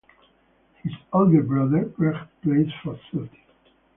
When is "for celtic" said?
2.83-3.39